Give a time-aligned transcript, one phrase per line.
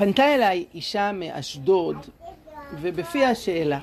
[0.00, 1.96] פנתה אליי אישה מאשדוד,
[2.80, 3.80] ובפיה שאלה.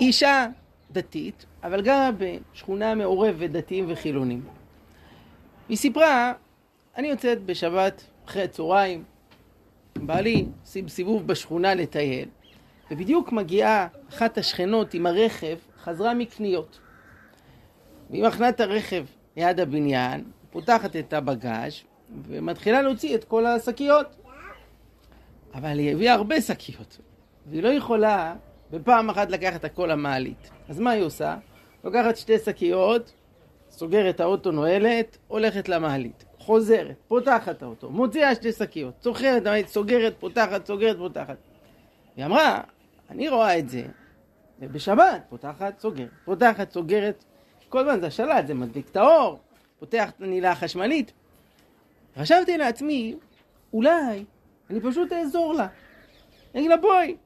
[0.00, 0.46] אישה
[0.90, 4.44] דתית, אבל גרה בשכונה מעורבת דתיים וחילונים.
[5.68, 6.32] היא סיפרה,
[6.96, 9.04] אני יוצאת בשבת אחרי הצהריים,
[9.96, 12.28] בעלי עושים סיבוב בשכונה לטייל,
[12.90, 16.78] ובדיוק מגיעה אחת השכנות עם הרכב, חזרה מקניות.
[18.10, 19.04] והיא מכנה את הרכב
[19.36, 21.74] ליד הבניין, פותחת את הבגאז'
[22.28, 24.17] ומתחילה להוציא את כל השקיות.
[25.58, 26.98] אבל היא הביאה הרבה שקיות,
[27.46, 28.34] והיא לא יכולה
[28.70, 30.50] בפעם אחת לקחת הכל למעלית.
[30.68, 31.36] אז מה היא עושה?
[31.84, 33.12] לוקחת שתי שקיות,
[33.70, 36.24] סוגרת האוטו, נועלת, הולכת למעלית.
[36.38, 41.36] חוזרת, פותחת האוטו, מוציאה שתי שקיות, סוחרת, סוגרת, פותחת, סוגרת, פותחת.
[42.16, 42.60] היא אמרה,
[43.10, 43.82] אני רואה את זה,
[44.60, 47.24] ובשבת, פותחת, סוגרת, פותחת, סוגרת,
[47.68, 49.38] כל הזמן זה השלט, זה מדליק את האור,
[49.78, 51.12] פותח את הנעילה החשמלית.
[52.18, 53.14] חשבתי לעצמי,
[53.72, 54.24] אולי
[54.70, 55.66] אני פשוט אעזור לה.
[56.54, 57.16] אני אגיד לה, בואי,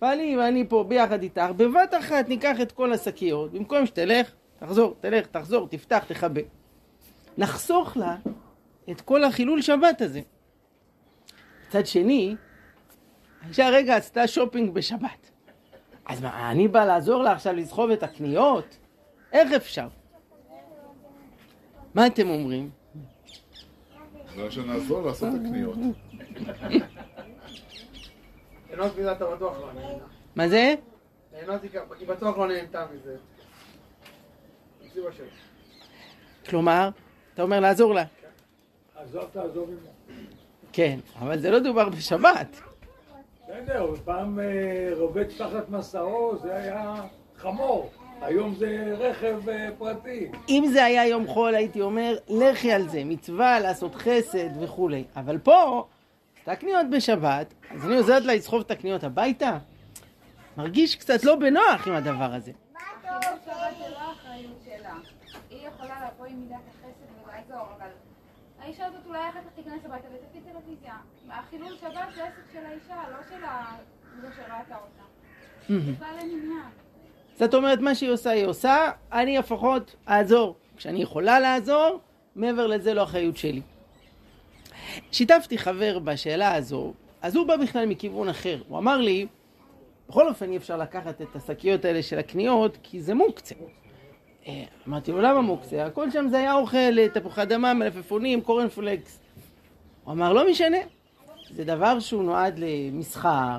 [0.00, 5.26] בעלי ואני פה ביחד איתך, בבת אחת ניקח את כל השקיות, במקום שתלך, תחזור, תלך,
[5.26, 6.40] תחזור, תפתח, תכבה.
[7.38, 8.16] נחסוך לה
[8.90, 10.20] את כל החילול שבת הזה.
[11.68, 12.36] מצד שני,
[13.42, 15.30] האישה הרגע עשתה שופינג בשבת.
[16.06, 18.78] אז מה, אני בא לעזור לה עכשיו לסחוב את הקניות?
[19.32, 19.88] איך אפשר?
[21.94, 22.70] מה אתם אומרים?
[24.36, 25.76] זה שנעזור לעשות את הקניות.
[28.70, 30.04] נהנות מזה אתה בטוח לא נהנה.
[30.36, 30.74] מה זה?
[31.32, 31.62] נהנות
[32.00, 33.16] היא בטוח לא נהנתה מזה.
[36.48, 36.88] כלומר,
[37.34, 38.04] אתה אומר לעזור לה.
[38.96, 39.90] עזוב תעזוב עמו.
[40.72, 42.60] כן, אבל זה לא דובר בשבת.
[43.44, 46.94] בסדר, פעם אה, רובץ תחת מסעו זה היה
[47.36, 50.28] חמור, היום זה רכב אה, פרטי.
[50.48, 55.04] אם זה היה יום חול הייתי אומר, לכי על זה, מצווה לעשות חסד וכולי.
[55.16, 55.86] אבל פה,
[56.52, 59.58] את הקניות בשבת, אז אני עוזרת לה לסחוב את הקניות הביתה.
[60.56, 62.52] מרגיש קצת לא בנוח עם הדבר הזה.
[62.76, 64.94] החילול שבת זה לא האחריות שלה.
[65.50, 67.86] היא יכולה לבוא עם מידת החסד ולעזור, אבל
[68.62, 70.94] האישה הזאת אולי אחר כך תיכנס הביתה ותביא טלוויזיה.
[71.30, 73.76] החילול שבת זה עסק של האישה, לא של ה-
[74.22, 75.02] זו שראתה אותה.
[75.92, 76.62] בכלל אין עניין.
[77.38, 80.56] זאת אומרת, מה שהיא עושה, היא עושה, אני לפחות אעזור.
[80.76, 82.00] כשאני יכולה לעזור,
[82.36, 83.60] מעבר לזה לא אחריות שלי.
[85.12, 86.92] שיתפתי חבר בשאלה הזו,
[87.22, 88.62] אז הוא בא בכלל מכיוון אחר.
[88.68, 89.26] הוא אמר לי,
[90.08, 93.54] בכל אופן אי אפשר לקחת את השקיות האלה של הקניות, כי זה מוקצה.
[94.48, 95.86] אה, אמרתי לו, למה מוקצה?
[95.86, 99.18] הכל שם זה היה אוכל, תפוחי אדמה, מלפפונים, קורנפלקס.
[100.04, 100.78] הוא אמר, לא משנה,
[101.54, 103.58] זה דבר שהוא נועד למסחר,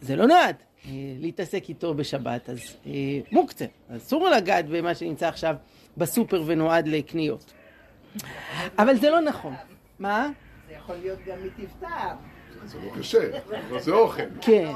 [0.00, 0.90] זה לא נועד אה,
[1.20, 2.92] להתעסק איתו בשבת, אז אה,
[3.32, 3.64] מוקצה.
[3.96, 5.56] אסור לגעת במה שנמצא עכשיו
[5.96, 7.52] בסופר ונועד לקניות.
[8.78, 9.54] אבל זה לא נכון.
[9.98, 10.28] מה?
[10.68, 12.14] זה יכול להיות גם מטבטר.
[12.64, 13.38] זה לא קשה,
[13.70, 14.22] אבל זה אוכל.
[14.40, 14.72] כן,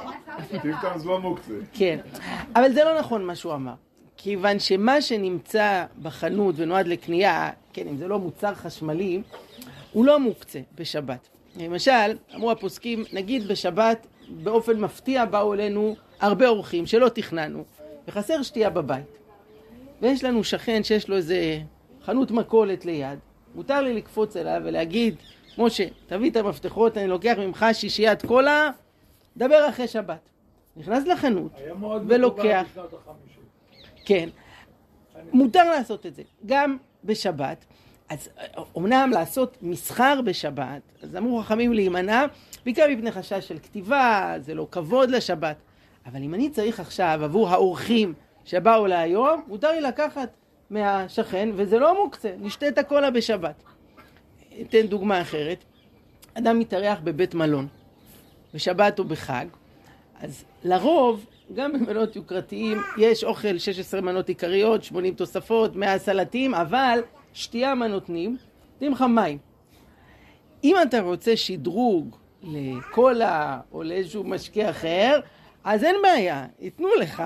[0.62, 1.52] טיפטן זה לא מוקצה.
[1.72, 1.98] כן.
[2.56, 3.74] אבל זה לא נכון מה שהוא אמר.
[4.16, 9.22] כיוון שמה שנמצא בחנות ונועד לקנייה, כן, אם זה לא מוצר חשמלי,
[9.92, 11.28] הוא לא מוקצה בשבת.
[11.56, 17.64] למשל, אמרו הפוסקים, נגיד בשבת, באופן מפתיע באו אלינו הרבה אורחים שלא תכננו,
[18.08, 19.18] וחסר שתייה בבית.
[20.02, 21.58] ויש לנו שכן שיש לו איזה
[22.04, 23.18] חנות מכולת ליד,
[23.54, 25.14] מותר לי לקפוץ אליו ולהגיד,
[25.58, 28.70] משה, תביא את המפתחות, אני לוקח ממך שישיית קולה,
[29.36, 30.20] דבר אחרי שבת.
[30.76, 32.42] נכנס לחנות, היה מאוד ולוקח.
[32.42, 33.42] מקובל בשנות החמישים.
[34.04, 34.28] כן,
[35.32, 37.64] מותר לעשות את זה, גם בשבת.
[38.08, 38.28] אז
[38.74, 42.26] אומנם לעשות מסחר בשבת, אז אמרו חכמים להימנע,
[42.64, 45.56] בעיקר מפני חשש של כתיבה, זה לא כבוד לשבת.
[46.06, 50.28] אבל אם אני צריך עכשיו עבור האורחים שבאו להיום, מותר לי לקחת
[50.70, 53.62] מהשכן, וזה לא מוקצה, נשתה את הקולה בשבת.
[54.60, 55.64] אתן דוגמה אחרת,
[56.34, 57.68] אדם מתארח בבית מלון,
[58.54, 59.46] בשבת או בחג,
[60.20, 67.00] אז לרוב, גם במנות יוקרתיים, יש אוכל 16 מנות עיקריות, 80 תוספות, 100 סלטים, אבל
[67.32, 68.36] שתייה מה נותנים?
[68.72, 69.38] נותנים לך מים.
[70.64, 75.20] אם אתה רוצה שדרוג לקולה או לאיזשהו משקה אחר,
[75.64, 77.22] אז אין בעיה, ייתנו לך,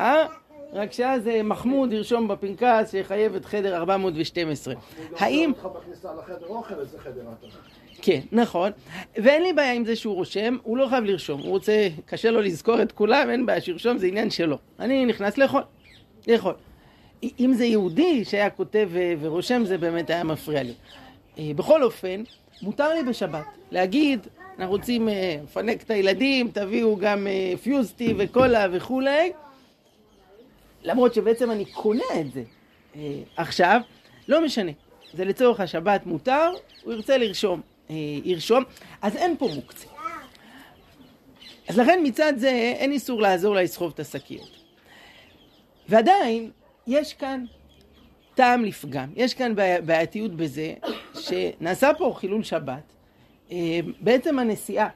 [0.75, 4.75] רק שאז אה, מחמוד ירשום בפנקס שיחייב את חדר 412.
[5.19, 5.53] האם...
[8.03, 8.73] כן, נכון.
[9.17, 11.41] ואין לי בעיה עם זה שהוא רושם, הוא לא חייב לרשום.
[11.41, 14.59] הוא רוצה, קשה לו לזכור את כולם, אין בעיה שירשום, זה עניין שלו.
[14.81, 15.63] אני נכנס לאכול,
[16.29, 16.55] לאכול.
[17.23, 20.75] אם זה יהודי שהיה כותב ו- ורושם, זה באמת היה מפריע לי.
[21.39, 22.23] אה, בכל אופן,
[22.63, 24.27] מותר לי בשבת להגיד,
[24.59, 29.33] אנחנו רוצים אה, לפנק את הילדים, תביאו גם אה, פיוסטי וקולה וכולי,
[30.85, 32.43] למרות שבעצם אני קונה את זה.
[32.97, 33.01] אה,
[33.37, 33.81] עכשיו,
[34.29, 34.71] לא משנה,
[35.15, 36.51] זה לצורך השבת מותר,
[36.85, 37.61] הוא ירצה לרשום.
[37.91, 37.95] אה,
[38.25, 38.65] ירשום,
[39.03, 39.89] אז אין פה מוקצה.
[41.69, 44.51] אז לכן מצד זה אין איסור לעזור לה לסחוב את השקיות.
[45.89, 46.51] ועדיין,
[46.87, 47.45] יש כאן
[48.35, 49.09] טעם לפגם.
[49.17, 50.75] יש כאן בעי- בעייתיות בזה
[51.21, 52.83] שנעשה פה חילול שבת.
[53.53, 53.57] אה,
[54.01, 54.89] בעצם הנסיעה,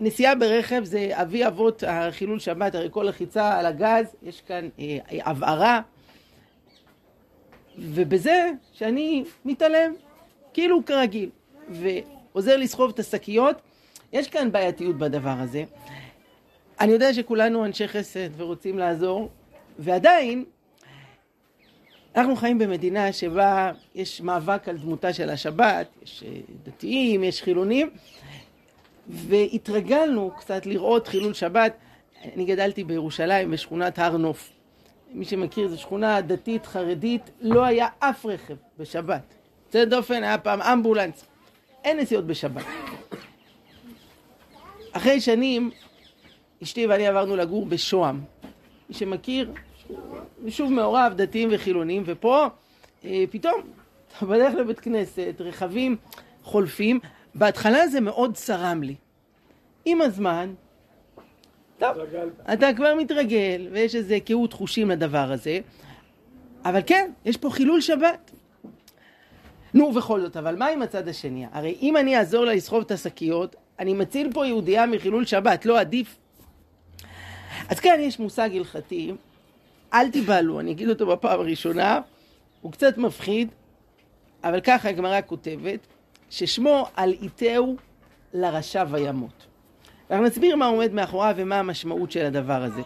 [0.00, 4.98] נסיעה ברכב זה אבי אבות החילול שבת, הרי כל לחיצה על הגז, יש כאן אה,
[5.10, 5.80] הבערה,
[7.78, 9.92] ובזה שאני מתעלם,
[10.52, 11.30] כאילו כרגיל,
[11.68, 13.56] ועוזר לסחוב את השקיות,
[14.12, 15.64] יש כאן בעייתיות בדבר הזה.
[16.80, 19.28] אני יודע שכולנו אנשי חסד ורוצים לעזור,
[19.78, 20.44] ועדיין
[22.16, 27.90] אנחנו חיים במדינה שבה יש מאבק על דמותה של השבת, יש אה, דתיים, יש חילונים,
[29.08, 31.76] והתרגלנו קצת לראות חילול שבת.
[32.34, 34.50] אני גדלתי בירושלים, בשכונת הר נוף.
[35.12, 39.34] מי שמכיר, זו שכונה דתית, חרדית, לא היה אף רכב בשבת.
[39.66, 41.24] יוצא דופן, היה פעם אמבולנס.
[41.84, 42.64] אין נסיעות בשבת.
[44.92, 45.70] אחרי שנים,
[46.62, 48.20] אשתי ואני עברנו לגור בשוהם.
[48.88, 49.52] מי שמכיר,
[50.44, 52.46] יישוב מעורב, דתיים וחילונים, ופה
[53.04, 53.60] אה, פתאום,
[54.18, 55.96] אתה בדרך לבית כנסת, רכבים
[56.42, 57.00] חולפים.
[57.34, 58.94] בהתחלה זה מאוד צרם לי.
[59.84, 60.54] עם הזמן,
[61.78, 61.96] טוב.
[62.52, 65.60] אתה כבר מתרגל, ויש איזה קהות חושים לדבר הזה,
[66.64, 68.30] אבל כן, יש פה חילול שבת.
[69.74, 71.46] נו, בכל זאת, אבל מה עם הצד השני?
[71.52, 75.80] הרי אם אני אעזור לה לסחוב את השקיות, אני מציל פה יהודייה מחילול שבת, לא
[75.80, 76.16] עדיף?
[77.68, 79.12] אז כאן יש מושג הלכתי,
[79.94, 82.00] אל תיבהלו, אני אגיד אותו בפעם הראשונה,
[82.60, 83.48] הוא קצת מפחיד,
[84.44, 85.86] אבל ככה הגמרא כותבת,
[86.34, 87.76] ששמו על איתהו
[88.32, 89.46] לרשע וימות.
[90.10, 92.82] ואנחנו נסביר מה עומד מאחוריו ומה המשמעות של הדבר הזה.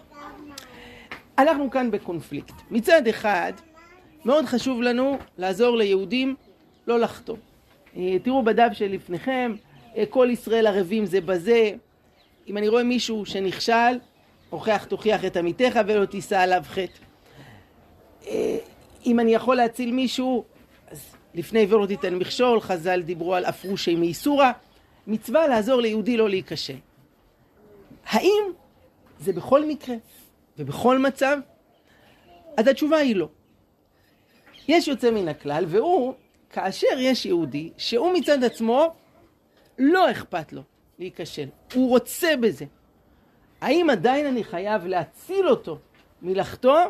[1.38, 2.54] אנחנו כאן בקונפליקט.
[2.70, 3.52] מצד אחד,
[4.24, 6.34] מאוד חשוב לנו לעזור ליהודים
[6.86, 7.36] לא לחטוא.
[7.96, 9.54] אה, תראו בדף שלפניכם,
[9.96, 11.70] אה, כל ישראל ערבים זה בזה.
[12.48, 13.98] אם אני רואה מישהו שנכשל,
[14.50, 17.00] הוכח תוכיח את עמיתך ולא תישא עליו חטא.
[18.26, 18.58] אה,
[19.06, 20.44] אם אני יכול להציל מישהו,
[20.90, 24.50] אז לפני עיוור לא תיתן מכשול, חז"ל דיברו על אפרושי מאיסורא.
[25.06, 26.76] מצווה לעזור ליהודי לא להיכשל.
[28.06, 28.44] האם
[29.20, 29.96] זה בכל מקרה
[30.58, 31.38] ובכל מצב?
[32.56, 33.29] אז התשובה היא לא.
[34.69, 36.14] יש יוצא מן הכלל, והוא,
[36.50, 38.94] כאשר יש יהודי, שהוא מצד עצמו
[39.79, 40.62] לא אכפת לו
[40.99, 42.64] להיכשל, הוא רוצה בזה.
[43.61, 45.79] האם עדיין אני חייב להציל אותו
[46.23, 46.81] מלחטוא?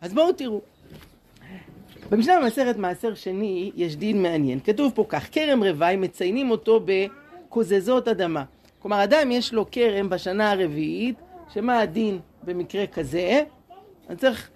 [0.00, 0.60] אז בואו תראו.
[2.10, 4.60] במשנה במסכת מעשר שני יש דין מעניין.
[4.60, 8.44] כתוב פה כך, כרם רוואי מציינים אותו בקוזזות אדמה.
[8.78, 11.16] כלומר, אדם יש לו כרם בשנה הרביעית,
[11.54, 13.42] שמה הדין במקרה כזה?
[14.08, 14.50] אני צריך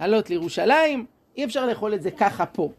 [0.00, 1.06] לעלות לירושלים,
[1.36, 2.70] אי אפשר לאכול את זה ככה פה.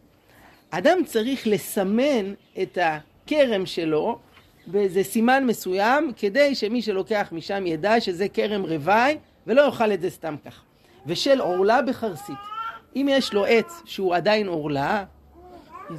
[0.70, 4.20] אדם צריך לסמן את הכרם שלו
[4.68, 9.18] באיזה סימן מסוים, כדי שמי שלוקח משם ידע שזה כרם רוואי,
[9.48, 10.62] ולא יאכל את זה סתם ככה.
[11.06, 12.55] ושל עורלה בחרסית.
[12.96, 15.06] אם יש לו עץ שהוא עדיין עורלה,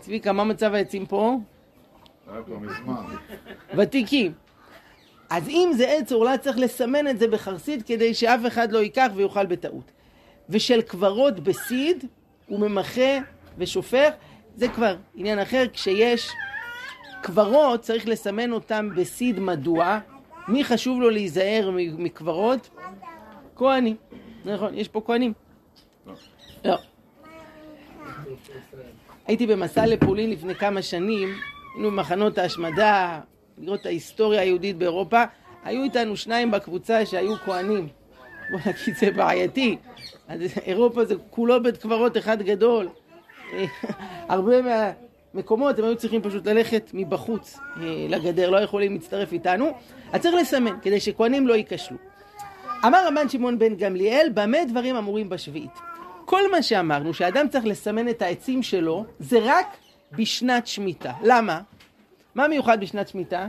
[0.00, 1.36] צביקה, מה מצב העצים פה?
[3.76, 4.32] ותיקים.
[5.30, 9.08] אז אם זה עץ עורלה צריך לסמן את זה בחרסית כדי שאף אחד לא ייקח
[9.14, 9.90] ויאכל בטעות.
[10.48, 12.04] ושל קברות בסיד
[12.46, 13.18] הוא ממחה
[13.58, 14.10] ושופך,
[14.56, 16.30] זה כבר עניין אחר, כשיש
[17.22, 19.98] קברות צריך לסמן אותם בסיד מדוע?
[20.48, 22.70] מי חשוב לו להיזהר מקברות?
[23.56, 23.96] כהנים.
[24.44, 25.32] נכון, יש פה כהנים.
[26.66, 26.76] לא.
[29.26, 31.28] הייתי במסע לפולין לפני כמה שנים,
[31.74, 33.20] היינו במחנות ההשמדה,
[33.58, 35.22] לראות את ההיסטוריה היהודית באירופה,
[35.64, 37.88] היו איתנו שניים בקבוצה שהיו כהנים.
[38.50, 39.76] בוא נגיד זה בעייתי.
[40.28, 42.88] אז אירופה זה כולו בית קברות אחד גדול.
[44.28, 49.72] הרבה מהמקומות הם היו צריכים פשוט ללכת מבחוץ אה, לגדר, לא יכולים להצטרף איתנו.
[50.12, 51.96] אז צריך לסמן, כדי שכהנים לא ייכשלו.
[52.84, 55.95] אמר רבן שמעון בן גמליאל, במה דברים אמורים בשביעית?
[56.26, 59.76] כל מה שאמרנו, שאדם צריך לסמן את העצים שלו, זה רק
[60.12, 61.12] בשנת שמיטה.
[61.22, 61.60] למה?
[62.34, 63.48] מה מיוחד בשנת שמיטה?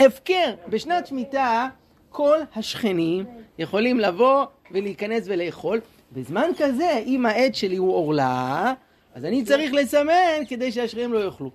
[0.00, 0.54] הפקר.
[0.68, 1.68] בשנת שמיטה
[2.10, 3.26] כל השכנים
[3.58, 5.80] יכולים לבוא ולהיכנס ולאכול.
[6.12, 8.72] בזמן כזה, אם העץ שלי הוא עורלה,
[9.14, 11.50] אז אני צריך לסמן כדי שהשכנים לא יאכלו.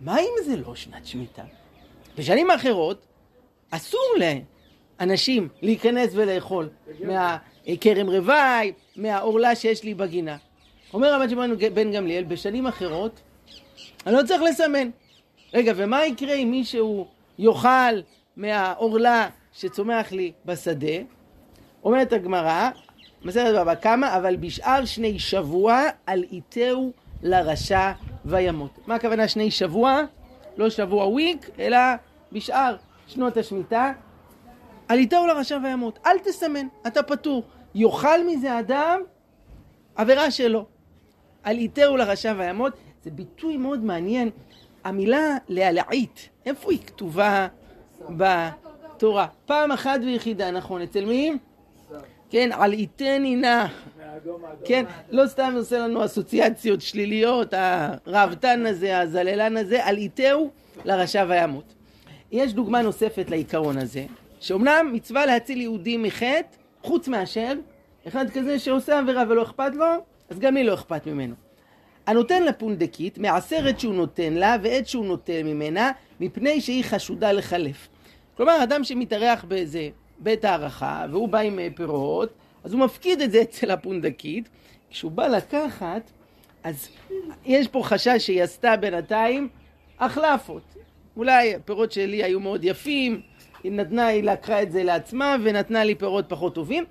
[0.00, 1.42] מה אם זה לא שנת שמיטה?
[2.18, 3.06] בשנים אחרות
[3.70, 4.14] אסור
[5.00, 6.68] לאנשים להיכנס ולאכול
[7.00, 10.36] מהכרם רוואי, מהעורלה שיש לי בגינה.
[10.94, 13.20] אומר רבן שמעון בן גמליאל, בשנים אחרות
[14.06, 14.90] אני לא צריך לסמן.
[15.54, 17.06] רגע, ומה יקרה אם מישהו
[17.38, 18.00] יאכל
[18.36, 20.96] מהעורלה שצומח לי בשדה?
[21.84, 22.70] אומרת הגמרא,
[23.24, 27.92] מסכת בבא קמא, אבל בשאר שני שבוע על איתהו לרשע
[28.24, 28.78] וימות.
[28.86, 30.02] מה הכוונה שני שבוע?
[30.56, 31.78] לא שבוע וויק, אלא
[32.32, 32.76] בשאר
[33.06, 33.92] שנות השמיטה.
[34.88, 35.98] עליתהו לרשע וימות.
[36.06, 37.42] אל תסמן, אתה פטור.
[37.74, 39.00] יאכל מזה אדם,
[39.96, 40.66] עבירה שלו.
[41.42, 42.72] עליתהו לרשע וימות.
[43.04, 44.30] זה ביטוי מאוד מעניין.
[44.84, 47.48] המילה להלעיט, איפה היא כתובה
[48.10, 49.26] בתורה?
[49.46, 50.82] פעם אחת ויחידה, נכון.
[50.82, 51.32] אצל מי?
[52.30, 53.66] כן, עליתני נא.
[53.98, 54.62] מהאדום האדום.
[54.64, 60.50] כן, לא סתם עושה לנו אסוציאציות שליליות, הרהבתן הזה, הזללן הזה, עליתהו
[60.84, 61.74] לרשע וימות.
[62.32, 64.04] יש דוגמה נוספת לעיקרון הזה,
[64.40, 67.52] שאומנם מצווה להציל יהודים מחטא, חוץ מאשר
[68.08, 69.86] אחד כזה שעושה עבירה ולא אכפת לו,
[70.30, 71.34] אז גם לי לא אכפת ממנו.
[72.06, 77.88] הנותן לפונדקית מעשרת שהוא נותן לה ועת שהוא נוטל ממנה, מפני שהיא חשודה לחלף.
[78.36, 82.32] כלומר, אדם שמתארח באיזה בית הערכה, והוא בא עם אה, פירות,
[82.64, 84.48] אז הוא מפקיד את זה אצל הפונדקית.
[84.90, 86.10] כשהוא בא לקחת,
[86.64, 86.88] אז
[87.44, 89.48] יש פה חשש שהיא עשתה בינתיים
[89.98, 90.62] החלפות.
[91.16, 93.20] אולי הפירות שלי היו מאוד יפים,
[93.62, 96.84] היא נתנה, היא לקחה את זה לעצמה ונתנה לי פירות פחות טובים.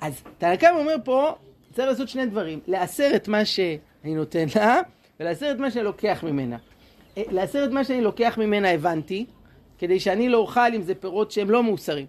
[0.00, 1.34] אז תנא אומר פה,
[1.72, 4.80] צריך לעשות שני דברים, לאסר את מה שאני נותן לה,
[5.20, 6.56] ולאסר את מה שאני לוקח ממנה.
[7.18, 9.26] אה, לאסר את מה שאני לוקח ממנה הבנתי,
[9.78, 12.06] כדי שאני לא אוכל אם זה פירות שהם לא מאוסרים.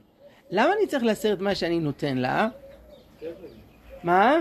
[0.52, 2.48] למה אני צריך לאסר את מה שאני נותן לה?
[4.04, 4.40] מה?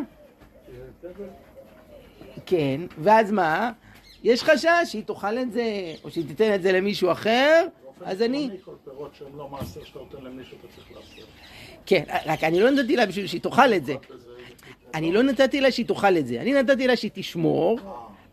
[2.47, 3.73] כן, ואז מה?
[4.25, 5.65] יש חשש שהיא תאכל את זה,
[6.05, 7.67] או שהיא תיתן את זה למישהו אחר,
[8.05, 8.51] אז אני...
[8.99, 11.27] פירות שהם לא מעשר שאתה נותן למישהו אתה צריך לעשר.
[11.87, 13.95] כן, רק אני לא נתתי לה בשביל שהיא תאכל את זה.
[14.95, 17.79] אני לא נתתי לה שהיא תאכל את זה, אני נתתי לה שהיא תשמור,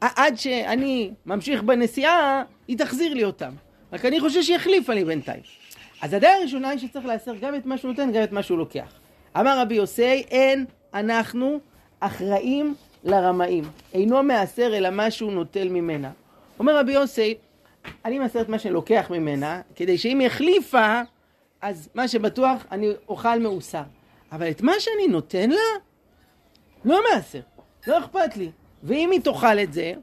[0.02, 3.52] עד שאני ממשיך בנסיעה, היא תחזיר לי אותם.
[3.94, 5.42] רק אני חושב שהיא החליפה לי בינתיים.
[6.02, 8.58] אז הדעה הראשונה היא שצריך לאסר גם את מה שהוא נותן, גם את מה שהוא
[8.58, 8.94] לוקח.
[9.40, 11.60] אמר רבי יוסי, אין אנחנו
[12.00, 13.64] אחראים לרמאים.
[13.94, 16.12] אינו מאסר אלא מה שהוא נוטל ממנה.
[16.60, 17.34] אומר רבי יוסי,
[18.06, 21.02] אני מאסר את מה שאני לוקח ממנה, כדי שאם היא החליפה,
[21.62, 23.84] אז מה שבטוח, אני אוכל מאוסר.
[24.32, 25.80] אבל את מה שאני נותן לה,
[26.86, 27.40] לא מאסר.
[27.88, 28.52] לא אכפת לי.
[28.84, 29.94] ואם היא תאכל את זה,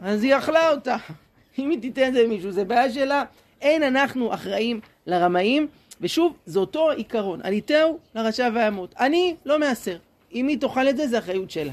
[0.00, 0.96] אז היא אכלה אותה.
[1.58, 3.24] אם היא תיתן את זה למישהו, זה בעיה שלה.
[3.60, 5.66] אין אנחנו אחראים לרמאים,
[6.00, 7.40] ושוב, זה אותו עיקרון.
[7.42, 8.94] עליתהו לרשע וימות.
[8.98, 9.96] אני לא מאסר.
[10.34, 11.72] אם היא תאכל את זה, זה אחריות שלה.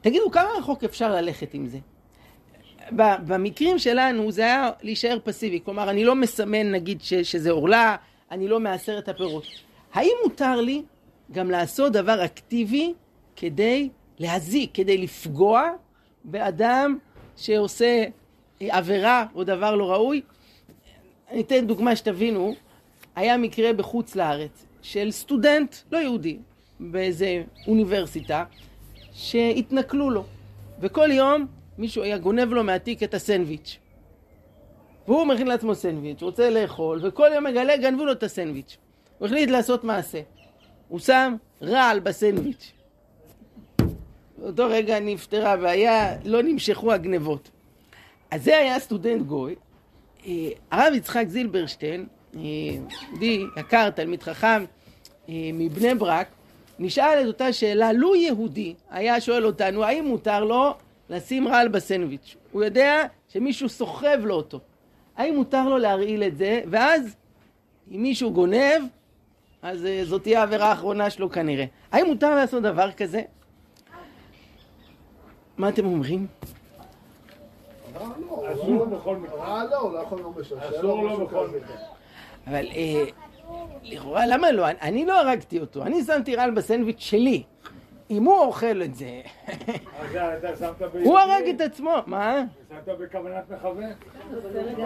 [0.00, 1.78] תגידו, כמה רחוק אפשר ללכת עם זה?
[3.26, 7.96] במקרים שלנו זה היה להישאר פסיבי, כלומר אני לא מסמן נגיד ש- שזה עורלה,
[8.30, 9.46] אני לא מאסר את הפירות.
[9.94, 10.82] האם מותר לי
[11.32, 12.92] גם לעשות דבר אקטיבי
[13.36, 13.88] כדי
[14.18, 15.70] להזיק, כדי לפגוע
[16.24, 16.98] באדם
[17.36, 18.04] שעושה
[18.60, 20.22] עבירה או דבר לא ראוי?
[21.30, 22.54] אני אתן דוגמה שתבינו,
[23.16, 26.38] היה מקרה בחוץ לארץ של סטודנט לא יהודי
[26.80, 28.44] באיזה אוניברסיטה
[29.12, 30.24] שהתנכלו לו
[30.80, 31.46] וכל יום
[31.78, 33.78] מישהו היה גונב לו מהתיק את הסנדוויץ'
[35.08, 38.76] והוא מכין לעצמו סנדוויץ', רוצה לאכול וכל יום מגלה גנבו לו את הסנדוויץ'
[39.18, 40.20] הוא החליט לעשות מעשה.
[40.88, 42.72] הוא שם רעל בסנדוויץ'
[44.38, 47.50] באותו רגע נפתרה הבעיה, לא נמשכו הגנבות.
[48.30, 49.54] אז זה היה סטודנט גוי.
[50.26, 54.64] אה, הרב יצחק זילברשטיין, אה, יהודי יקר, תלמיד חכם
[55.28, 56.28] אה, מבני ברק,
[56.78, 60.74] נשאל את אותה שאלה, לו יהודי היה שואל אותנו, האם מותר לו
[61.10, 62.36] לשים רעל בסנדוויץ'?
[62.52, 64.60] הוא יודע שמישהו סוחב לו אותו.
[65.16, 66.60] האם מותר לו להרעיל את זה?
[66.70, 67.16] ואז,
[67.90, 68.82] אם מישהו גונב,
[69.62, 71.64] אז זאת תהיה העבירה האחרונה שלו כנראה.
[71.92, 73.22] האם מותר לעשות דבר כזה?
[75.56, 76.26] מה אתם אומרים?
[77.94, 79.64] לא, אסור בכל מקרה.
[79.70, 80.02] לא, לא
[80.70, 81.76] אסור לו בכל מקרה.
[82.46, 83.04] אבל אה,
[83.82, 84.66] לכאורה, למה לא?
[84.68, 87.42] אני לא הרגתי אותו, אני שמתי רעל בסנדוויץ' שלי.
[88.10, 89.20] אם הוא אוכל את זה,
[89.66, 89.70] ב...
[91.04, 91.94] הוא הרג את עצמו.
[92.06, 92.44] מה?
[92.68, 93.90] שמת בכוונת מכוון?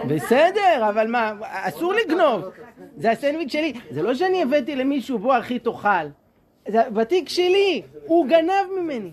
[0.07, 2.41] בסדר, אבל מה, אסור לגנוב.
[2.97, 3.73] זה הסנדוויץ' שלי.
[3.89, 6.07] זה לא שאני הבאתי למישהו, בוא אחי תאכל.
[6.67, 9.11] זה בתיק שלי, הוא גנב ממני.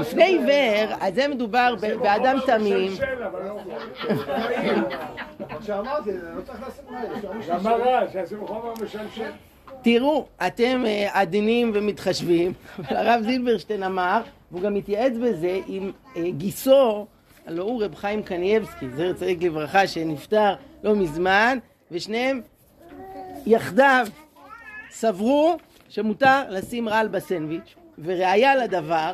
[0.00, 2.92] בפני עיוור, אז זה מדובר באדם תמים.
[9.82, 14.20] תראו, אתם אה, עדינים ומתחשבים, אבל הרב זילברשטיין אמר,
[14.50, 17.06] והוא גם התייעץ בזה עם אה, גיסו,
[17.46, 20.54] הלוא הוא רב חיים קנייבסקי, זכר צדיק לברכה, שנפטר
[20.84, 21.58] לא מזמן,
[21.90, 22.40] ושניהם
[23.46, 24.06] יחדיו
[24.90, 25.56] סברו
[25.88, 27.74] שמותר לשים רעל בסנדוויץ',
[28.04, 29.12] וראיה לדבר,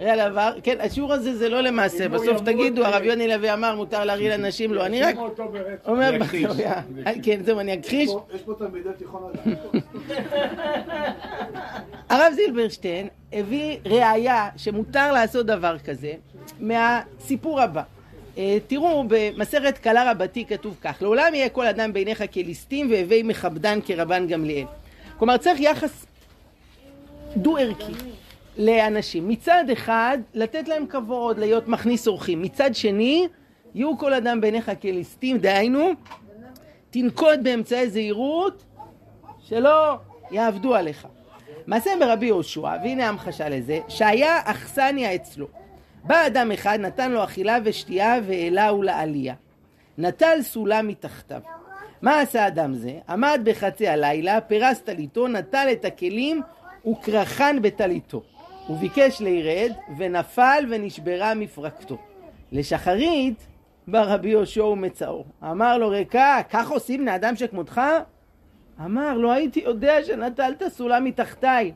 [0.00, 3.76] ריח לעבר, כן, השיעור הזה זה לא למעשה, בסוף תגידו, אה, הרב יוני לוי אמר,
[3.76, 5.16] מותר להרעיל אנשים, לא, אני רק.
[5.86, 6.46] אומר אכחיש.
[7.22, 8.10] כן, זהו, אני אכחיש.
[8.34, 9.54] יש פה- תלמידי תיכון על
[12.10, 16.12] הרב זילברשטיין הביא ראייה שמותר לעשות דבר כזה
[16.60, 17.82] מהסיפור הבא.
[18.38, 23.78] אה, תראו, במסכת קלה רבתי כתוב כך: לעולם יהיה כל אדם בעיניך כליסטים והווי מכבדן
[23.86, 24.66] כרבן גמליאל.
[25.18, 26.06] כלומר, צריך יחס
[27.36, 27.92] דו-ערכי
[28.56, 29.28] לאנשים.
[29.28, 32.42] מצד אחד, לתת להם כבוד, להיות מכניס אורחים.
[32.42, 33.28] מצד שני,
[33.74, 35.90] יהיו כל אדם בעיניך כליסטים, דהיינו,
[36.90, 38.64] תנקוט באמצעי זהירות
[39.38, 39.96] שלא
[40.30, 41.06] יעבדו עליך.
[41.66, 45.46] מעשה ברבי יהושע, והנה המחשה לזה, שהיה אכסניה אצלו.
[46.04, 49.34] בא אדם אחד, נתן לו אכילה ושתייה והעלהו לעלייה.
[49.98, 51.40] נטל סולם מתחתיו.
[52.02, 52.92] מה עשה אדם זה?
[53.08, 56.42] עמד בחצי הלילה, פרס טליתו, נטל את הכלים
[56.90, 58.22] וכרכן בטליתו.
[58.66, 61.98] הוא ביקש לירד, ונפל ונשברה מפרקתו.
[62.52, 63.46] לשחרית
[63.88, 65.24] בא רבי יהושע ומצאו.
[65.42, 67.80] אמר לו ריקה, כך עושים בני אדם שכמותך?
[68.84, 71.72] אמר, לא הייתי יודע שנטלת סולם מתחתיי.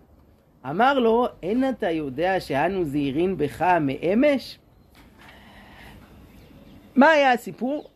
[0.71, 4.59] אמר לו, אין אתה יודע שאנו זהירין בך מאמש?
[6.97, 7.91] מה היה הסיפור?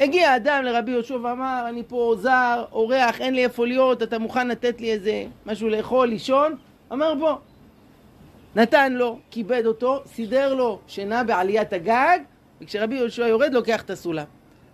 [0.00, 4.48] הגיע אדם לרבי יהושע ואמר, אני פה זר, אורח, אין לי איפה להיות, אתה מוכן
[4.48, 6.56] לתת לי איזה משהו לאכול, לישון?
[6.92, 7.36] אמר בוא.
[8.56, 12.18] נתן לו, כיבד אותו, סידר לו שינה בעליית הגג,
[12.60, 14.24] וכשרבי יהושע יורד לוקח את הסולם.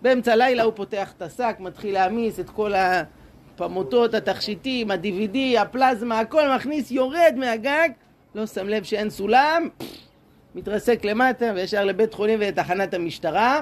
[0.01, 6.55] באמצע הלילה הוא פותח את השק, מתחיל להעמיס את כל הפמוטות, התכשיטים, ה-DVD, הפלזמה, הכל
[6.55, 7.89] מכניס, יורד מהגג,
[8.35, 9.69] לא שם לב שאין סולם,
[10.55, 13.61] מתרסק למטה וישר לבית חולים ולתחנת המשטרה.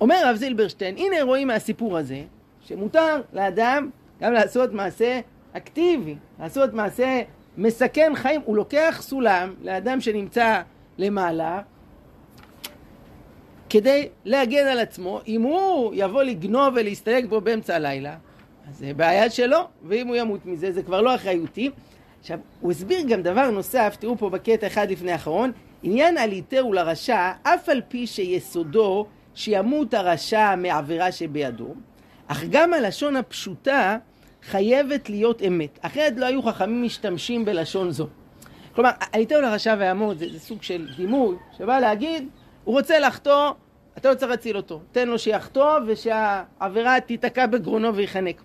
[0.00, 2.22] אומר הרב זילברשטיין, הנה רואים מהסיפור הזה,
[2.60, 3.90] שמותר לאדם
[4.20, 5.20] גם לעשות מעשה
[5.52, 7.22] אקטיבי, לעשות מעשה
[7.58, 8.40] מסכן חיים.
[8.44, 10.62] הוא לוקח סולם לאדם שנמצא
[10.98, 11.60] למעלה,
[13.70, 18.16] כדי להגן על עצמו, אם הוא יבוא לגנוב ולהסתייג בו באמצע הלילה,
[18.68, 21.70] אז זה בעיה שלו, ואם הוא ימות מזה, זה כבר לא אחריותי.
[22.20, 27.32] עכשיו, הוא הסביר גם דבר נוסף, תראו פה בקטע אחד לפני האחרון, עניין עליתהו לרשע,
[27.42, 31.74] אף על פי שיסודו שימות הרשע מעבירה שבידו,
[32.26, 33.98] אך גם הלשון הפשוטה
[34.48, 38.06] חייבת להיות אמת, אחרת לא היו חכמים משתמשים בלשון זו.
[38.74, 42.28] כלומר, עליתהו לרשע וימות זה, זה סוג של דימוי שבא להגיד,
[42.64, 43.50] הוא רוצה לחטוא,
[43.98, 48.42] אתה לא צריך להציל אותו, תן לו שיחטוא ושהעבירה תיתקע בגרונו ויחנק.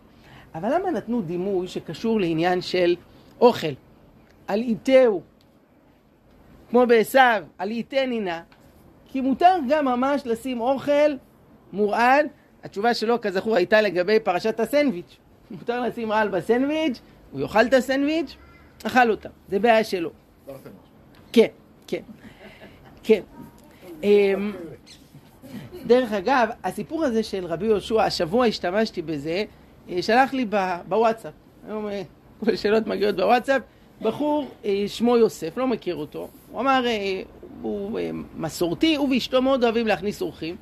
[0.56, 2.96] אבל למה נתנו דימוי שקשור לעניין של
[3.42, 3.74] אוכל?
[4.48, 5.22] עליתהו,
[6.70, 7.20] כמו בעשו,
[7.58, 8.40] עליתני נא,
[9.08, 11.12] כי מותר גם ממש לשים אוכל
[11.74, 12.26] מורעל.
[12.64, 15.18] התשובה שלו, כזכור, הייתה לגבי פרשת הסנדוויץ'.
[15.54, 17.00] מותר לשים רעל בסנדוויץ',
[17.32, 18.36] הוא יאכל את הסנדוויץ',
[18.84, 19.30] אכל אותה.
[19.50, 20.10] זה בעיה שלו.
[21.34, 21.48] כן,
[21.88, 22.02] כן,
[23.04, 23.22] כן.
[24.04, 24.54] אמ,
[25.86, 29.44] דרך אגב, הסיפור הזה של רבי יהושע, השבוע השתמשתי בזה,
[29.90, 30.46] אה, שלח לי
[30.88, 31.34] בוואטסאפ.
[31.68, 32.02] היום אה,
[32.40, 33.62] כל השאלות מגיעות בוואטסאפ.
[34.02, 36.28] בחור, אה, שמו יוסף, לא מכיר אותו.
[36.52, 36.86] הוא אמר,
[37.62, 38.00] הוא
[38.38, 40.56] מסורתי, הוא ואשתו מאוד אוהבים להכניס אורחים,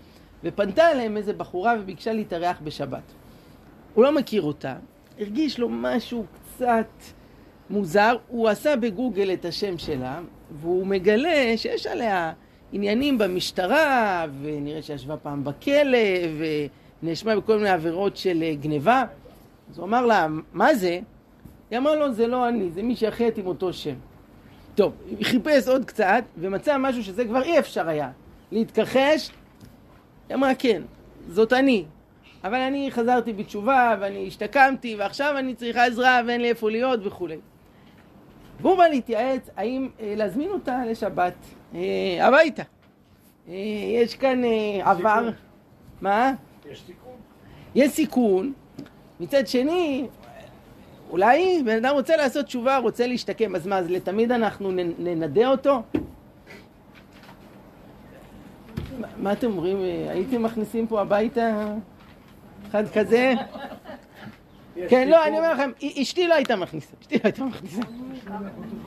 [0.44, 3.02] ופנתה אליהם איזה בחורה וביקשה להתארח בשבת.
[3.94, 4.76] הוא לא מכיר אותה,
[5.20, 6.88] הרגיש לו משהו קצת
[7.70, 10.20] מוזר, הוא עשה בגוגל את השם שלה,
[10.62, 12.34] והוא מגלה שיש עליה
[12.72, 15.98] עניינים במשטרה, ונראה שישבה פעם בכלא,
[17.04, 19.04] ונאשמה בכל מיני עבירות של אה, גניבה.
[19.70, 21.00] אז הוא אמר לה, מה זה?
[21.72, 23.96] היא אמרה לו, זה לא אני, זה מישהי אחרת עם אותו שם.
[24.76, 28.12] טוב, חיפש עוד קצת, ומצא משהו שזה כבר אי אפשר היה
[28.52, 29.32] להתכחש.
[30.30, 30.82] היא אמרה, כן,
[31.30, 31.86] זאת אני.
[32.44, 37.38] אבל אני חזרתי בתשובה, ואני השתקמתי, ועכשיו אני צריכה עזרה, ואין לי איפה להיות וכולי.
[38.62, 41.34] והוא בא להתייעץ האם אה, להזמין אותה לשבת
[41.76, 41.80] אה,
[42.20, 42.64] הביתה.
[43.50, 43.54] אה,
[44.04, 44.50] יש כאן אה,
[44.92, 45.30] עבר...
[46.02, 46.34] מה?
[46.72, 47.14] יש סיכון.
[47.76, 48.54] יש סיכון.
[49.20, 50.08] מצד שני,
[51.10, 55.82] אולי בן אדם רוצה לעשות תשובה, רוצה להשתקם, אז מה, אז לתמיד אנחנו ננדה אותו?
[59.00, 59.78] מה- מה אתם אומרים?
[59.78, 61.74] אה, הייתם מכניסים פה הביתה
[62.72, 63.34] אחד כזה?
[64.90, 67.82] כן, לא, אני אומר לכם, אשתי לא הייתה מכניסה, אשתי לא הייתה מכניסה.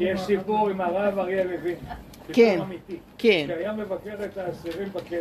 [0.01, 1.77] יש סיפור עם הרב אריה לוין.
[2.33, 2.61] כן.
[3.19, 3.45] כן.
[3.49, 5.19] שהיה מבקר את האסירים בכלא.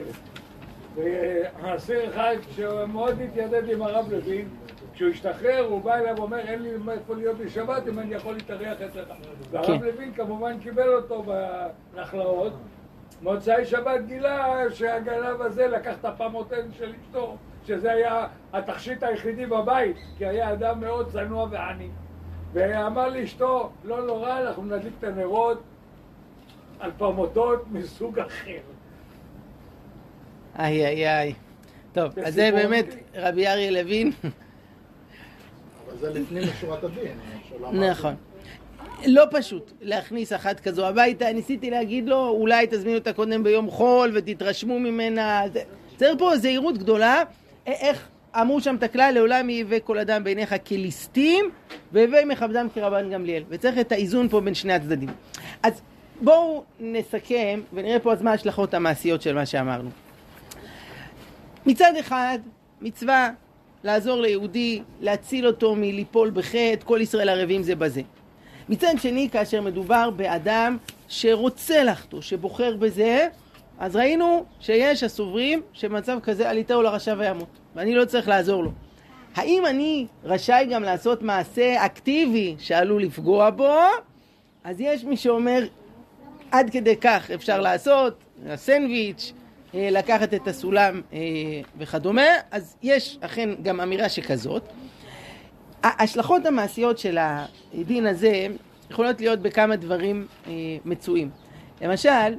[0.96, 4.48] ואסיר אחד שמאוד התיידד עם הרב לוין,
[4.94, 8.82] כשהוא השתחרר הוא בא אליו ואומר אין לי איפה להיות בשבת אם אני יכול להתארח
[8.82, 9.08] אצלך.
[9.52, 9.86] והרב כן.
[9.86, 11.24] לוין כמובן קיבל אותו
[11.94, 12.54] בנחלאות.
[13.22, 19.98] מוצאי שבת גילה שהגנב הזה לקח את הפמוטן של אשתו, שזה היה התכשיט היחידי בבית,
[20.18, 21.90] כי היה אדם מאוד צנוע ועני.
[22.54, 25.62] ואמר לאשתו, לא נורא, אנחנו נדליק את הנרות,
[26.80, 28.60] על פרמוטות מסוג אחר.
[30.60, 31.34] איי איי איי.
[31.94, 33.00] טוב, אז זה באמת אמיתי.
[33.16, 34.12] רבי אריה לוין.
[35.88, 37.18] אבל זה לפנים משורת הדין.
[37.62, 37.90] אמרתי.
[37.90, 38.16] נכון.
[39.06, 44.12] לא פשוט להכניס אחת כזו הביתה, ניסיתי להגיד לו, אולי תזמינו אותה קודם ביום חול
[44.14, 45.42] ותתרשמו ממנה.
[45.98, 47.24] צריך פה זהירות גדולה,
[47.66, 48.08] איך
[48.42, 51.46] אמרו שם את הכלל, לעולם יהווה כל אדם בעיניך כליסטים,
[51.92, 53.44] והווי מכבדם כרבן גמליאל.
[53.50, 55.10] וצריך את האיזון פה בין שני הצדדים.
[55.64, 55.82] אז
[56.22, 59.90] בואו נסכם ונראה פה אז מה ההשלכות המעשיות של מה שאמרנו.
[61.66, 62.40] מצד אחד,
[62.82, 63.30] מצווה
[63.84, 68.02] לעזור ליהודי, להציל אותו מליפול בחטא, כל ישראל ערבים זה בזה.
[68.70, 73.28] מצד שני, כאשר מדובר באדם שרוצה לחטוא, שבוחר בזה,
[73.84, 78.72] אז ראינו שיש הסוברים שבמצב כזה עליתהו לרשע וימות, ואני לא צריך לעזור לו.
[79.36, 83.78] האם אני רשאי גם לעשות מעשה אקטיבי שעלול לפגוע בו?
[84.64, 85.64] אז יש מי שאומר
[86.52, 89.34] עד כדי כך אפשר לעשות, הסנדוויץ',
[89.76, 91.20] אה, לקחת את הסולם אה,
[91.78, 94.64] וכדומה, אז יש אכן גם אמירה שכזאת.
[95.84, 98.48] ההשלכות המעשיות של הדין הזה
[98.92, 100.52] יכולות להיות בכמה דברים אה,
[100.86, 101.30] מצויים.
[101.82, 102.36] למשל,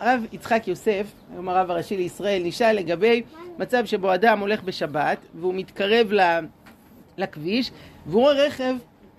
[0.00, 3.22] הרב יצחק יוסף, היום הרב הראשי לישראל, נשאל לגבי
[3.58, 6.10] מצב שבו אדם הולך בשבת והוא מתקרב
[7.18, 7.70] לכביש
[8.06, 8.74] והוא רואה רכב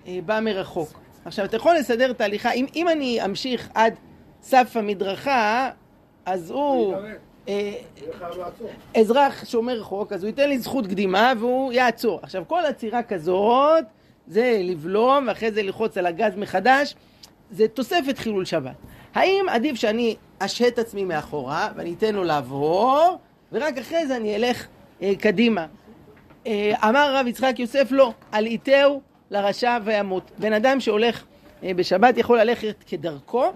[0.06, 1.00] אה, בא מרחוק.
[1.24, 3.94] עכשיו, אתה יכול לסדר את ההליכה, אם, אם אני אמשיך עד
[4.42, 5.70] סף המדרכה,
[6.26, 6.94] אז הוא...
[7.48, 7.72] אה.
[8.96, 12.20] אזרח שומר חוק, אז הוא ייתן לי זכות קדימה והוא יעצור.
[12.22, 13.84] עכשיו, כל עצירה כזאת
[14.26, 16.94] זה לבלום ואחרי זה ללחוץ על הגז מחדש,
[17.50, 18.74] זה תוספת חילול שבת.
[19.14, 23.18] האם עדיף שאני אשהה את עצמי מאחורה ואני אתן לו לעבור,
[23.52, 24.66] ורק אחרי זה אני אלך
[25.02, 25.66] אה, קדימה?
[26.46, 30.30] אה, אמר הרב יצחק יוסף לא, על איתהו לרשע וימות.
[30.38, 31.24] בן אדם שהולך
[31.64, 33.52] אה, בשבת יכול ללכת כדרכו,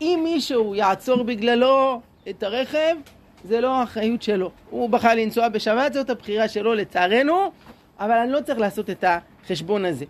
[0.00, 2.96] אם מישהו יעצור בגללו את הרכב,
[3.44, 4.50] זה לא האחריות שלו.
[4.70, 7.50] הוא בחר לנסוע בשבת, זאת הבחירה שלו לצערנו,
[8.00, 10.04] אבל אני לא צריך לעשות את החשבון הזה.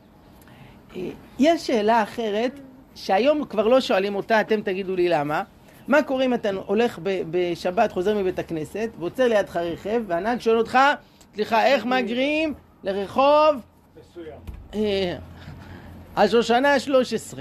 [0.96, 1.08] אה,
[1.38, 2.60] יש שאלה אחרת,
[2.94, 5.42] שהיום כבר לא שואלים אותה, אתם תגידו לי למה.
[5.88, 10.78] מה קורה אם אתה הולך בשבת, חוזר מבית הכנסת, ועוצר לידך רכב, והנהג שואל אותך,
[11.34, 13.56] סליחה, איך מגריעים לרחוב
[14.00, 14.40] מסוים.
[14.74, 15.16] אה,
[16.16, 17.38] השושנה ה-13.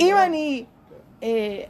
[0.00, 0.64] אם אני
[1.22, 1.62] אה,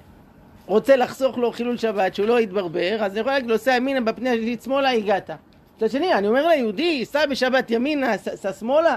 [0.66, 4.01] רוצה לחסוך לו חילול שבת, שהוא לא יתברבר, אז אני יכול להגיד לו, סע ימינה
[4.01, 5.31] בפני השלישית שמאלה, הגעת.
[5.77, 8.97] מצד שני, אני אומר ליהודי, סע בשבת ימינה, סע שמאלה.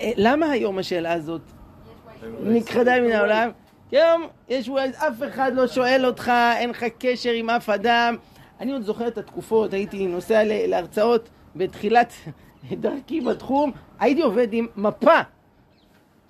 [0.00, 1.40] אה, למה היום השאלה הזאת
[2.42, 3.50] נכחדה מן העולם?
[3.92, 8.16] היום יש ווייז, אף אחד לא שואל אותך, אין לך קשר עם אף אדם.
[8.60, 12.12] אני עוד זוכר את התקופות, הייתי נוסע להרצאות בתחילת
[12.82, 15.20] דרכי בתחום, הייתי עובד עם מפה,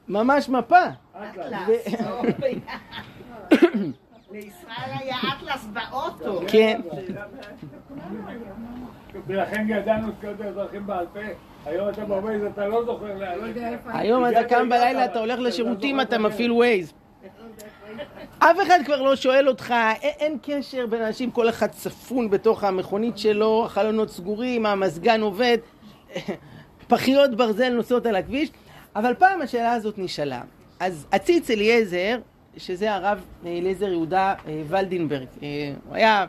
[0.09, 0.85] ממש מפה.
[1.17, 1.87] אטלס.
[4.33, 6.41] לישראל היה אטלס באוטו.
[6.49, 6.81] כן.
[9.27, 11.21] ולכן ידענו זכויות האזרחים בעל פה.
[11.67, 13.39] היום אתה בווייז, אתה לא זוכר לאן.
[13.39, 13.71] לא.
[13.87, 16.93] היום אתה קם בלילה, אתה הולך אתה לשירותים, אתה את מפעיל ווייז.
[18.39, 23.19] אף אחד כבר לא שואל אותך, אין קשר בין אנשים, כל אחד צפון בתוך המכונית
[23.19, 25.59] שלו, החלונות סגורים, המזגן עובד,
[26.89, 28.51] פחיות ברזל נוסעות על הכביש,
[28.97, 30.43] אבל פעם השאלה הזאת נשאלה.
[30.81, 32.19] אז הציץ אליעזר,
[32.57, 36.27] שזה הרב אליעזר יהודה אה, ולדינברג, אה, הוא היה אה,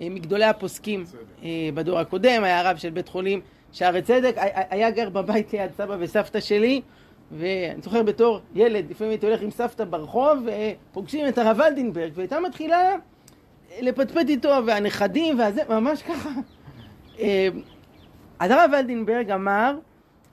[0.00, 1.04] מגדולי הפוסקים
[1.42, 3.40] אה, בדור הקודם, היה הרב של בית חולים
[3.72, 4.34] שערי צדק,
[4.70, 6.80] היה- גר בבית ליד סבא וסבתא שלי,
[7.32, 12.40] ואני זוכר בתור ילד, לפעמים הייתי הולך עם סבתא ברחוב, ופוגשים את הרב ולדינברג, והייתה
[12.40, 12.96] מתחילה
[13.80, 16.30] לפטפט איתו, והנכדים, והזה, ממש ככה.
[17.18, 17.48] אה,
[18.38, 19.74] אז הרב ולדינברג אמר,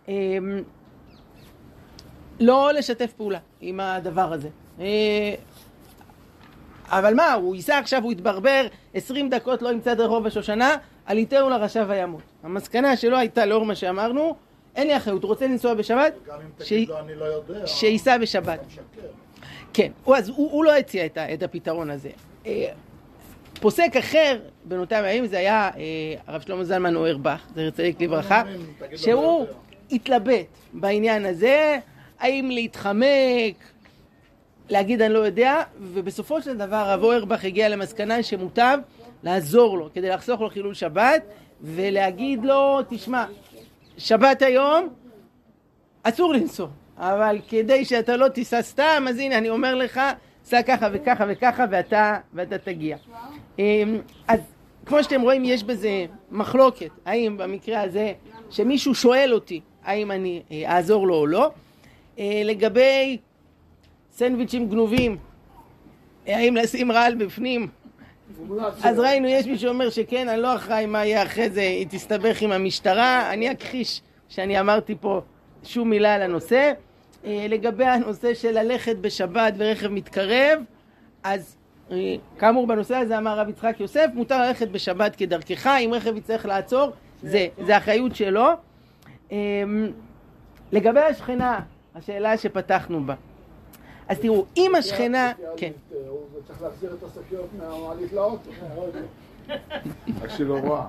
[0.09, 0.13] אה,
[2.39, 4.49] לא לשתף פעולה עם הדבר הזה.
[6.89, 11.85] אבל מה, הוא ייסע עכשיו, הוא יתברבר 20 דקות, לא ימצא רחוב השושנה, עליתהו לרשע
[11.87, 12.21] וימות.
[12.43, 14.35] המסקנה שלו הייתה, לאור מה שאמרנו,
[14.75, 17.67] אין לי אחריות, הוא רוצה לנסוע בשבת, גם אם ש- תגיד לו אני לא יודע.
[17.67, 18.59] שייסע בשבת.
[19.73, 22.09] כן, הוא, אז הוא, הוא לא הציע את, את הפתרון הזה.
[22.45, 22.65] אה,
[23.61, 25.81] פוסק אחר בנותיו הימים זה היה אה,
[26.27, 28.43] הרב שלמה זלמן אוירבך, זכר צדיק לברכה,
[28.95, 29.53] שהוא לא יודע.
[29.91, 31.77] התלבט בעניין הזה,
[32.19, 33.55] האם להתחמק,
[34.69, 38.79] להגיד אני לא יודע, ובסופו של דבר הרב אוירבך הגיע למסקנה שמוטב
[39.23, 41.23] לעזור לו, כדי לחסוך לו חילול שבת,
[41.61, 43.25] ולהגיד לו, תשמע,
[43.97, 44.89] שבת היום,
[46.03, 50.01] אסור לנסוע, אבל כדי שאתה לא תיסע סתם, אז הנה אני אומר לך,
[50.43, 52.97] סע ככה וככה וככה ואתה, ואתה תגיע.
[53.59, 54.39] אמ, אז
[54.85, 58.13] כמו שאתם רואים יש בזה מחלוקת, האם במקרה הזה
[58.49, 61.51] שמישהו שואל אותי האם אני אה, אעזור לו או לא.
[62.19, 63.17] אה, לגבי
[64.17, 65.17] סנדוויצ'ים גנובים
[66.27, 67.67] האם לשים רעל בפנים?
[68.83, 72.41] אז ראינו, יש מי שאומר שכן, אני לא אחראי מה יהיה אחרי זה, היא תסתבך
[72.41, 73.33] עם המשטרה.
[73.33, 75.21] אני אכחיש שאני אמרתי פה
[75.63, 76.73] שום מילה על הנושא.
[77.25, 80.59] אה, לגבי הנושא של ללכת בשבת ורכב מתקרב,
[81.23, 81.57] אז
[81.91, 86.45] אה, כאמור בנושא הזה אמר רב יצחק יוסף, מותר ללכת בשבת כדרכך, אם רכב יצטרך
[86.45, 86.91] לעצור,
[87.23, 88.47] זה, זה אחריות שלו.
[89.31, 89.37] אה,
[90.71, 91.59] לגבי השכנה,
[91.95, 93.13] השאלה שפתחנו בה.
[94.07, 95.31] אז תראו, אם השכנה...
[95.57, 95.71] כן.
[95.89, 98.49] הוא צריך להחזיר את השקיות מהמעלית לאוטו.
[100.21, 100.85] רק שהיא לא רואה.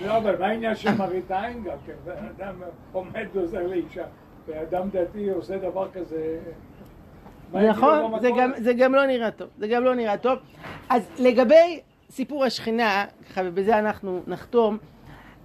[0.00, 2.12] לא, אבל מה העניין של מראית עין גם כן?
[2.36, 2.54] אדם
[2.92, 4.04] עומד ועוזר לאישה,
[4.46, 6.38] ואדם דתי עושה דבר כזה...
[7.52, 8.20] נכון?
[8.20, 10.38] זה גם, זה גם לא נראה טוב, זה גם לא נראה טוב.
[10.88, 14.78] אז לגבי סיפור השכינה, ככה ובזה אנחנו נחתום,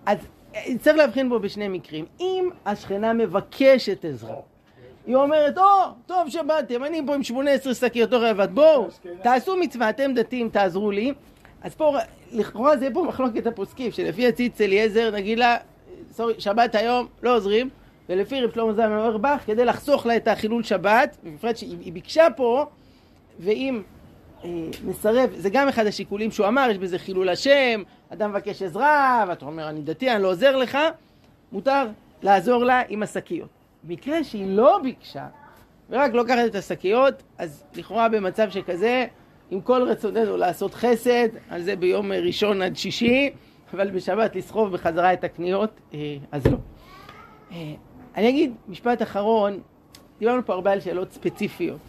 [0.06, 0.18] אז
[0.56, 2.06] אה, צריך להבחין בו בשני מקרים.
[2.20, 4.36] אם השכנה מבקשת עזרה,
[5.08, 5.64] היא אומרת, או,
[6.06, 8.88] טוב שבאתם, אני פה עם 18 שקיות לא רעבת, בואו,
[9.22, 11.14] תעשו מצווה, אתם דתיים, תעזרו לי.
[11.62, 11.98] אז פה,
[12.32, 15.58] לכאורה זה פה מחלוקת הפוסקים, שלפי הציץ אליעזר, נגיד לה,
[16.12, 17.70] סורי, שבת היום, לא עוזרים,
[18.10, 22.28] ולפי רב שלמה זלמן אוירבך, כדי לחסוך לה את החילול שבת, בפרט שהיא היא ביקשה
[22.36, 22.66] פה,
[23.40, 23.82] ואם
[24.44, 24.50] אה,
[24.84, 29.46] מסרב, זה גם אחד השיקולים שהוא אמר, יש בזה חילול השם, אדם מבקש עזרה, ואתה
[29.46, 30.78] אומר, אני דתי, אני לא עוזר לך,
[31.52, 31.88] מותר
[32.24, 33.55] לעזור לה עם השקיות.
[33.88, 35.28] במקרה שהיא לא ביקשה,
[35.90, 39.06] ורק לוקחת את השקיות, אז לכאורה במצב שכזה,
[39.52, 43.30] עם כל רצוננו לעשות חסד, על זה ביום ראשון עד שישי,
[43.74, 46.58] אבל בשבת לסחוב בחזרה את הקניות, אה, אז לא.
[47.52, 47.74] אה,
[48.16, 49.60] אני אגיד משפט אחרון,
[50.20, 51.80] דיברנו פה הרבה על שאלות ספציפיות,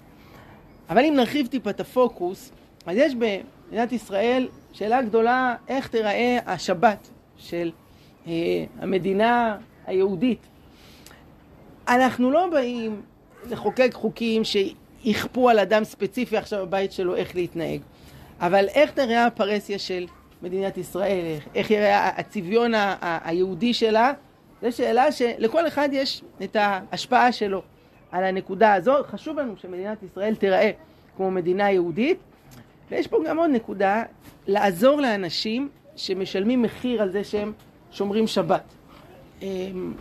[0.91, 2.53] אבל אם נרחיב טיפה את הפוקוס,
[2.87, 7.71] אז יש במדינת ישראל שאלה גדולה איך תיראה השבת של
[8.27, 8.33] אה,
[8.81, 9.57] המדינה
[9.87, 10.56] היהודית.
[11.89, 13.03] אנחנו לא באים
[13.51, 17.81] לחוקק חוקים שיכפו על אדם ספציפי עכשיו בבית שלו איך להתנהג,
[18.41, 20.07] אבל איך תראה הפרהסיה של
[20.43, 24.13] מדינת ישראל, איך, איך יראה הצביון ה- ה- היהודי שלה,
[24.63, 27.63] זו שאלה שלכל אחד יש את ההשפעה שלו
[28.13, 29.07] על הנקודה הזאת.
[29.07, 30.71] חשוב לנו שמדינת ישראל תיראה
[31.17, 32.19] כמו מדינה יהודית,
[32.91, 34.03] ויש פה גם עוד נקודה,
[34.47, 37.53] לעזור לאנשים שמשלמים מחיר על זה שהם
[37.91, 38.63] שומרים שבת.
[39.43, 39.95] אמ,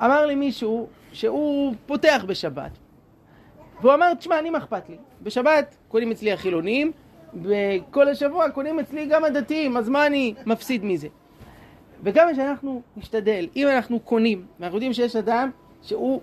[0.00, 2.70] אמר לי מישהו שהוא פותח בשבת,
[3.80, 4.96] והוא אמר, תשמע, אני מה אכפת לי?
[5.22, 6.92] בשבת קונים אצלי החילונים,
[7.42, 11.08] וכל השבוע קונים אצלי גם הדתיים, אז מה אני מפסיד מזה?
[12.02, 15.50] וכמה שאנחנו נשתדל, אם אנחנו קונים, ואנחנו יודעים שיש אדם
[15.82, 16.20] שהוא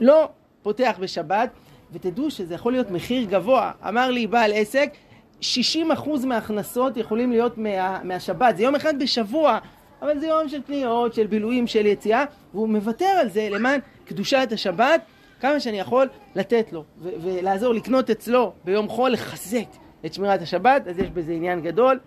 [0.00, 0.28] לא
[0.62, 1.50] פותח בשבת,
[1.92, 3.72] ותדעו שזה יכול להיות מחיר גבוה.
[3.88, 4.92] אמר לי בעל עסק,
[5.40, 5.44] 60%
[6.26, 8.56] מההכנסות יכולים להיות מה, מהשבת.
[8.56, 9.58] זה יום אחד בשבוע,
[10.02, 14.48] אבל זה יום של קניות, של בילויים, של יציאה, והוא מוותר על זה למען קדושת
[14.52, 15.00] השבת,
[15.40, 19.66] כמה שאני יכול לתת לו, ו- ולעזור לקנות אצלו ביום חול, לחזק
[20.06, 22.00] את שמירת השבת, אז יש בזה עניין גדול.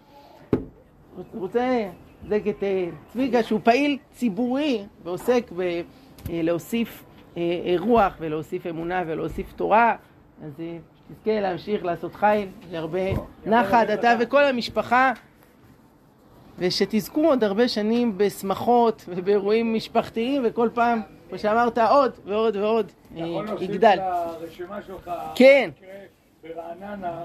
[1.34, 1.90] רוצה
[2.24, 5.52] לחזק את אה, צביקה שהוא פעיל ציבורי ועוסק
[6.28, 7.04] בלהוסיף
[7.78, 9.96] רוח ולהוסיף אמונה ולהוסיף תורה,
[10.44, 10.78] אז אה,
[11.14, 13.00] תזכה להמשיך לעשות חיל, להרבה
[13.46, 15.14] נחת, אתה וכל המשפחה,
[16.60, 23.22] ושתזכו עוד הרבה שנים בשמחות ובאירועים משפחתיים, וכל פעם, כמו שאמרת, עוד ועוד ועוד אה,
[23.28, 23.98] יכול להוסיף יגדל.
[24.42, 25.70] לרשימה שלך, כן.
[26.44, 27.24] ברעננה,